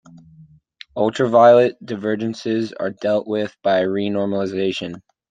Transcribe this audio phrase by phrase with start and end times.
[0.97, 4.99] Ultraviolet divergences are dealt with by renormalization.